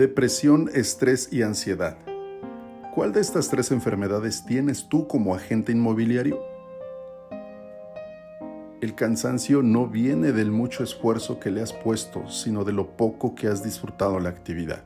[0.00, 1.98] Depresión, estrés y ansiedad.
[2.94, 6.42] ¿Cuál de estas tres enfermedades tienes tú como agente inmobiliario?
[8.80, 13.34] El cansancio no viene del mucho esfuerzo que le has puesto, sino de lo poco
[13.34, 14.84] que has disfrutado la actividad.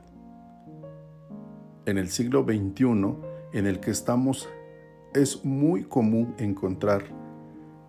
[1.85, 3.15] En el siglo XXI
[3.53, 4.49] en el que estamos,
[5.13, 7.03] es muy común encontrar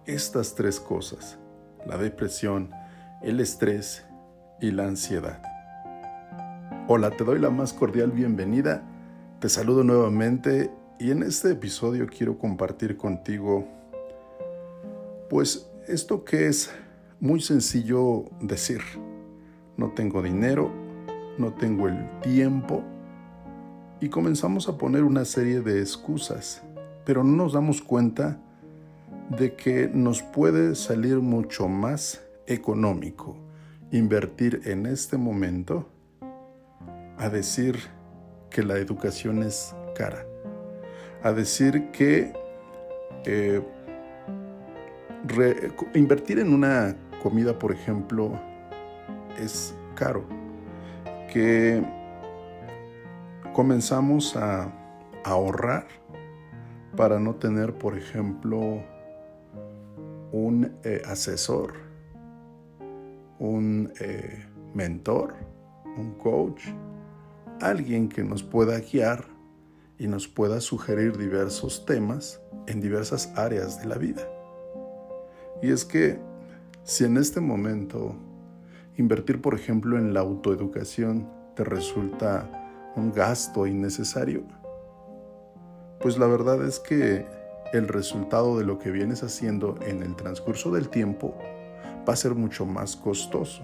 [0.04, 1.40] estas tres cosas,
[1.88, 2.70] la depresión,
[3.20, 4.06] el estrés
[4.60, 5.55] y la ansiedad.
[6.88, 8.80] Hola, te doy la más cordial bienvenida,
[9.40, 13.66] te saludo nuevamente y en este episodio quiero compartir contigo
[15.28, 16.70] pues esto que es
[17.18, 18.82] muy sencillo decir.
[19.76, 20.70] No tengo dinero,
[21.38, 22.84] no tengo el tiempo
[24.00, 26.62] y comenzamos a poner una serie de excusas,
[27.04, 28.38] pero no nos damos cuenta
[29.36, 33.36] de que nos puede salir mucho más económico
[33.90, 35.88] invertir en este momento
[37.18, 37.78] a decir
[38.50, 40.24] que la educación es cara,
[41.22, 42.32] a decir que
[43.24, 43.62] eh,
[45.94, 48.38] invertir en una comida, por ejemplo,
[49.38, 50.24] es caro,
[51.32, 51.82] que
[53.52, 54.72] comenzamos a
[55.24, 55.86] ahorrar
[56.96, 58.82] para no tener, por ejemplo,
[60.32, 61.74] un eh, asesor,
[63.38, 65.34] un eh, mentor,
[65.96, 66.62] un coach,
[67.60, 69.24] alguien que nos pueda guiar
[69.98, 74.22] y nos pueda sugerir diversos temas en diversas áreas de la vida.
[75.62, 76.18] Y es que
[76.84, 78.14] si en este momento
[78.96, 84.44] invertir, por ejemplo, en la autoeducación te resulta un gasto innecesario,
[86.00, 87.26] pues la verdad es que
[87.72, 91.34] el resultado de lo que vienes haciendo en el transcurso del tiempo
[92.08, 93.62] va a ser mucho más costoso.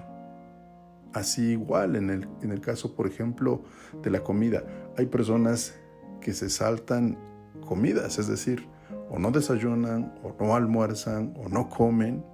[1.13, 3.63] Así igual en el, en el caso, por ejemplo,
[4.03, 4.65] de la comida.
[4.97, 5.75] Hay personas
[6.21, 7.19] que se saltan
[7.67, 8.67] comidas, es decir,
[9.11, 12.25] o no desayunan, o no almuerzan, o no comen.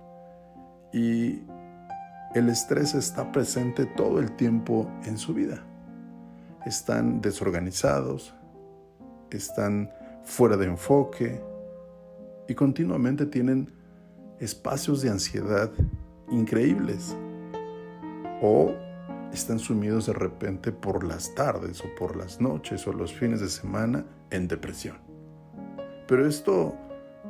[0.92, 1.42] Y
[2.34, 5.64] el estrés está presente todo el tiempo en su vida.
[6.64, 8.34] Están desorganizados,
[9.30, 9.90] están
[10.22, 11.40] fuera de enfoque
[12.46, 13.72] y continuamente tienen
[14.38, 15.70] espacios de ansiedad
[16.30, 17.16] increíbles
[18.40, 18.72] o
[19.32, 23.48] están sumidos de repente por las tardes o por las noches o los fines de
[23.48, 24.96] semana en depresión.
[26.06, 26.74] Pero esto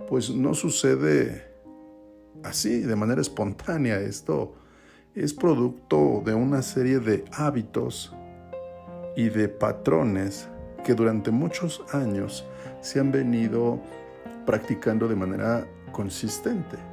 [0.08, 1.48] pues no sucede
[2.42, 4.00] así, de manera espontánea.
[4.00, 4.54] Esto
[5.14, 8.14] es producto de una serie de hábitos
[9.16, 10.48] y de patrones
[10.84, 12.46] que durante muchos años
[12.80, 13.80] se han venido
[14.46, 16.87] practicando de manera consistente.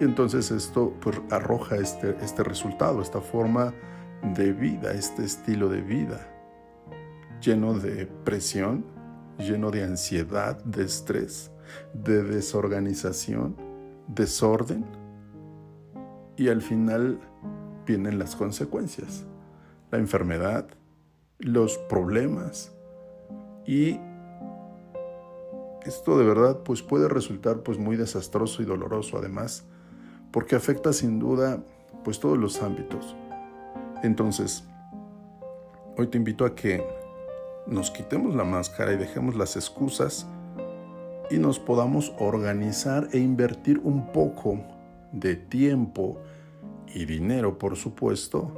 [0.00, 3.74] Entonces esto pues, arroja este, este resultado, esta forma
[4.34, 6.26] de vida, este estilo de vida,
[7.42, 8.86] lleno de presión,
[9.38, 11.50] lleno de ansiedad, de estrés,
[11.92, 13.56] de desorganización,
[14.08, 14.86] desorden.
[16.36, 17.20] Y al final
[17.84, 19.26] vienen las consecuencias,
[19.90, 20.66] la enfermedad,
[21.38, 22.72] los problemas.
[23.66, 24.00] Y
[25.84, 29.66] esto de verdad pues puede resultar pues muy desastroso y doloroso además
[30.30, 31.62] porque afecta sin duda
[32.04, 33.16] pues todos los ámbitos.
[34.02, 34.64] Entonces,
[35.96, 36.82] hoy te invito a que
[37.66, 40.26] nos quitemos la máscara y dejemos las excusas
[41.30, 44.58] y nos podamos organizar e invertir un poco
[45.12, 46.18] de tiempo
[46.92, 48.52] y dinero, por supuesto,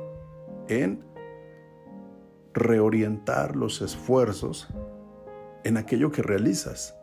[0.69, 1.03] en
[2.55, 4.69] reorientar los esfuerzos
[5.65, 6.95] en aquello que realizas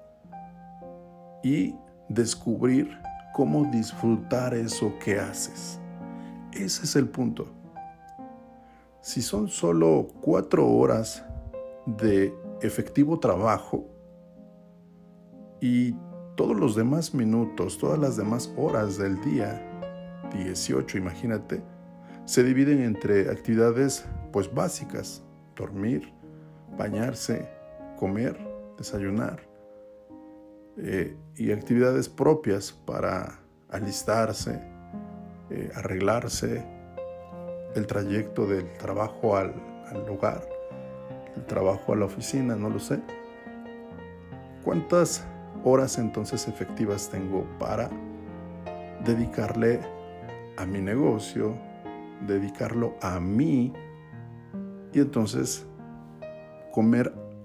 [1.44, 1.76] y
[2.08, 2.98] descubrir
[3.34, 5.80] cómo disfrutar eso que haces.
[6.52, 7.48] Ese es el punto.
[9.02, 11.24] Si son solo cuatro horas
[11.86, 13.86] de efectivo trabajo
[15.62, 15.96] y
[16.36, 19.62] todos los demás minutos, todas las demás horas del día,
[20.34, 21.62] 18 imagínate,
[22.26, 25.24] se dividen entre actividades pues básicas,
[25.56, 26.14] dormir,
[26.78, 27.50] bañarse,
[27.98, 28.38] comer,
[28.78, 29.49] desayunar,
[30.82, 33.40] eh, y actividades propias para
[33.70, 34.62] alistarse,
[35.50, 36.64] eh, arreglarse,
[37.76, 39.54] el trayecto del trabajo al,
[40.08, 40.42] lugar,
[41.36, 43.02] el trabajo a la oficina, no lo sé.
[44.64, 45.26] ¿Cuántas
[45.66, 47.90] horas entonces efectivas tengo para
[49.04, 49.82] dedicarle
[50.58, 51.58] a mi negocio,
[52.26, 53.74] dedicarlo a mí
[54.94, 55.66] y entonces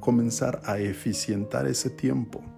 [0.01, 2.54] comenzar a eficientar ese tiempo?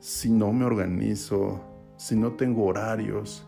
[0.00, 1.60] Si no me organizo,
[1.96, 3.46] si no tengo horarios,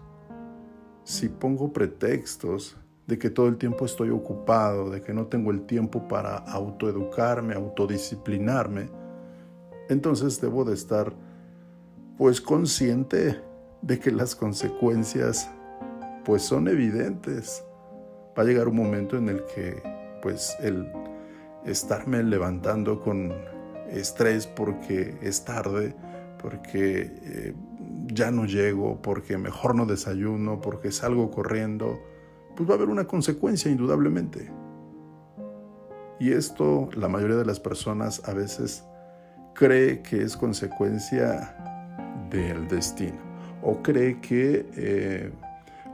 [1.02, 2.76] si pongo pretextos,
[3.06, 7.54] de que todo el tiempo estoy ocupado, de que no tengo el tiempo para autoeducarme,
[7.54, 8.88] autodisciplinarme,
[9.88, 11.12] entonces debo de estar
[12.16, 13.40] pues consciente
[13.80, 15.50] de que las consecuencias
[16.24, 17.64] pues son evidentes.
[18.38, 19.82] Va a llegar un momento en el que
[20.22, 20.86] pues el
[21.64, 23.32] estarme levantando con
[23.90, 25.94] estrés porque es tarde,
[26.42, 27.54] porque eh,
[28.08, 32.00] ya no llego, porque mejor no desayuno, porque salgo corriendo,
[32.56, 34.50] pues va a haber una consecuencia indudablemente.
[36.18, 38.84] Y esto la mayoría de las personas a veces
[39.54, 41.56] cree que es consecuencia
[42.30, 45.32] del destino o cree que eh,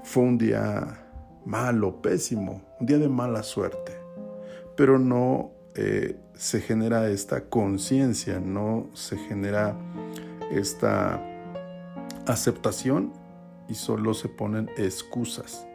[0.03, 0.99] fue un día
[1.45, 3.93] malo, pésimo, un día de mala suerte,
[4.77, 9.77] pero no eh, se genera esta conciencia, no se genera
[10.51, 11.23] esta
[12.27, 13.13] aceptación
[13.69, 15.69] y solo se ponen excusas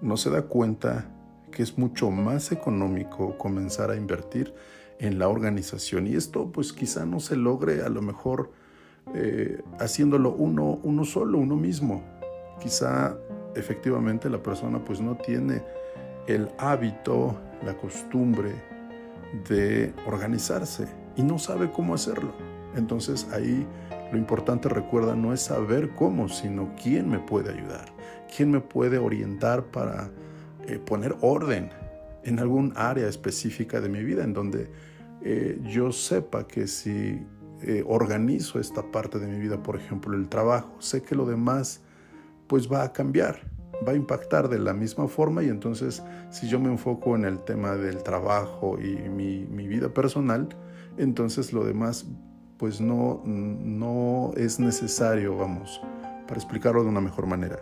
[0.00, 1.06] no se da cuenta
[1.50, 4.54] que es mucho más económico comenzar a invertir
[4.98, 6.06] en la organización.
[6.06, 8.50] Y esto pues quizá no se logre a lo mejor
[9.14, 12.02] eh, haciéndolo uno, uno solo, uno mismo.
[12.60, 13.16] Quizá
[13.54, 15.62] efectivamente la persona pues no tiene
[16.26, 18.52] el hábito, la costumbre
[19.48, 20.86] de organizarse
[21.16, 22.32] y no sabe cómo hacerlo.
[22.76, 23.66] Entonces ahí
[24.12, 27.86] lo importante recuerda no es saber cómo, sino quién me puede ayudar.
[28.34, 30.10] ¿Quién me puede orientar para
[30.66, 31.70] eh, poner orden
[32.24, 34.70] en algún área específica de mi vida en donde
[35.22, 37.24] eh, yo sepa que si
[37.62, 41.82] eh, organizo esta parte de mi vida, por ejemplo el trabajo, sé que lo demás
[42.46, 43.40] pues va a cambiar,
[43.86, 47.38] va a impactar de la misma forma y entonces si yo me enfoco en el
[47.44, 50.48] tema del trabajo y mi, mi vida personal,
[50.96, 52.06] entonces lo demás
[52.60, 55.80] pues no, no es necesario, vamos,
[56.28, 57.58] para explicarlo de una mejor manera.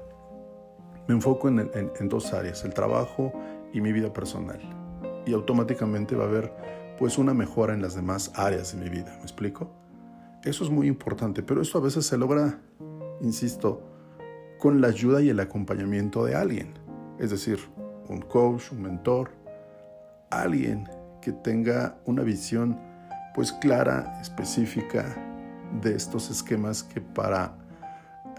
[1.06, 3.32] Me enfoco en, dos áreas, el trabajo
[3.72, 4.58] y mi vida personal.
[5.24, 6.52] Y automáticamente va a haber
[6.98, 9.14] pues una mejora en las demás áreas de mi vida.
[9.18, 9.70] ¿Me explico?
[10.42, 12.58] Eso es muy importante, pero esto a veces se logra,
[13.20, 13.80] insisto,
[14.58, 16.74] con la ayuda y el acompañamiento de alguien.
[17.20, 17.60] Es decir,
[18.08, 19.30] un coach, un mentor,
[20.28, 20.88] alguien
[21.22, 22.87] que tenga una visión
[23.38, 25.14] pues clara, específica
[25.80, 27.56] de estos esquemas que para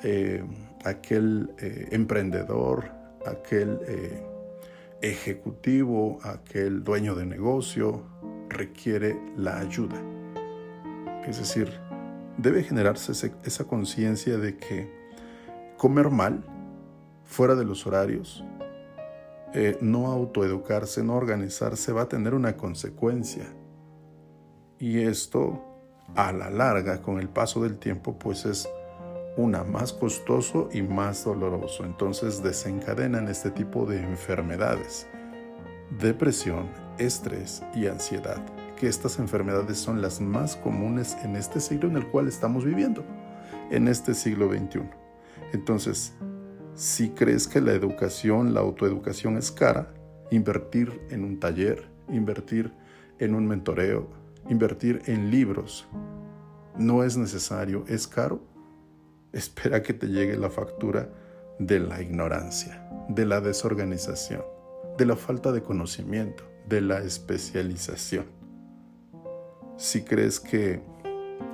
[0.03, 0.43] eh,
[0.83, 2.91] aquel eh, emprendedor,
[3.25, 4.21] aquel eh,
[5.01, 8.03] ejecutivo, aquel dueño de negocio,
[8.49, 9.95] requiere la ayuda.
[11.25, 11.71] Es decir,
[12.37, 13.13] debe generarse
[13.45, 14.91] esa conciencia de que
[15.77, 16.43] comer mal,
[17.23, 18.43] fuera de los horarios,
[19.79, 23.45] no autoeducarse, no organizarse, va a tener una consecuencia.
[24.79, 25.61] Y esto,
[26.15, 28.67] a la larga, con el paso del tiempo, pues es
[29.35, 31.83] una más costoso y más doloroso.
[31.83, 35.07] Entonces desencadenan este tipo de enfermedades,
[35.99, 38.41] depresión, estrés y ansiedad,
[38.77, 43.03] que estas enfermedades son las más comunes en este siglo en el cual estamos viviendo,
[43.71, 44.81] en este siglo XXI.
[45.51, 46.13] Entonces,
[46.75, 49.93] si crees que la educación, la autoeducación es cara,
[50.31, 52.71] invertir en un taller, invertir
[53.19, 54.18] en un mentoreo,
[54.49, 55.87] invertir en libros,
[56.77, 58.41] no es necesario, es caro,
[59.31, 61.09] espera que te llegue la factura
[61.59, 64.43] de la ignorancia, de la desorganización,
[64.97, 68.25] de la falta de conocimiento, de la especialización.
[69.77, 70.81] Si crees que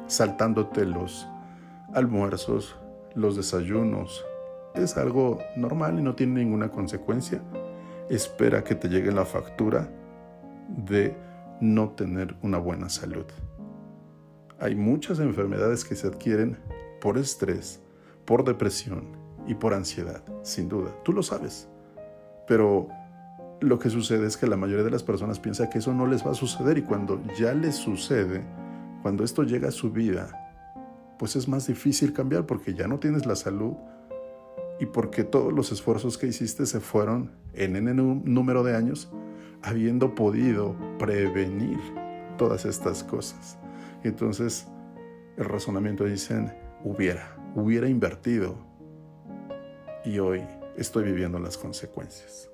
[0.07, 1.27] saltándote los
[1.93, 2.75] almuerzos,
[3.13, 4.25] los desayunos,
[4.75, 7.41] es algo normal y no tiene ninguna consecuencia,
[8.09, 9.89] espera que te llegue la factura
[10.67, 11.15] de
[11.61, 13.25] no tener una buena salud.
[14.59, 16.57] Hay muchas enfermedades que se adquieren
[17.01, 17.81] por estrés,
[18.25, 19.03] por depresión
[19.47, 20.91] y por ansiedad, sin duda.
[21.03, 21.67] Tú lo sabes.
[22.47, 22.87] Pero
[23.61, 26.25] lo que sucede es que la mayoría de las personas piensa que eso no les
[26.25, 28.43] va a suceder y cuando ya les sucede,
[29.01, 30.29] cuando esto llega a su vida,
[31.17, 33.73] pues es más difícil cambiar porque ya no tienes la salud
[34.79, 39.11] y porque todos los esfuerzos que hiciste se fueron en un número de años
[39.65, 41.79] habiendo podido prevenir
[42.37, 43.57] todas estas cosas.
[44.03, 44.67] Entonces
[45.37, 46.53] el razonamiento dicen,
[46.83, 48.55] hubiera, hubiera invertido
[50.05, 50.43] y hoy
[50.77, 52.49] estoy viviendo las consecuencias.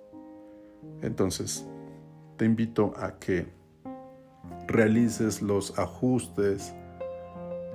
[1.02, 1.68] Entonces,
[2.38, 3.46] te invito a que
[4.68, 6.74] realices los ajustes,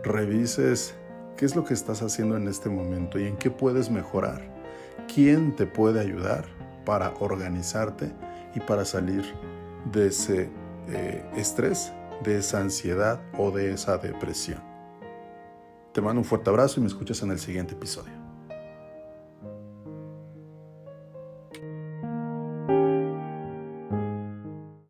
[0.02, 0.94] revises
[1.36, 4.42] qué es lo que estás haciendo en este momento y en qué puedes mejorar.
[5.14, 6.46] ¿Quién te puede ayudar
[6.84, 8.10] para organizarte
[8.56, 9.22] y para salir
[9.92, 10.50] de ese
[10.88, 11.92] eh, estrés,
[12.24, 14.60] de esa ansiedad o de esa depresión?
[15.92, 18.25] Te mando un fuerte abrazo y me escuchas en el siguiente episodio.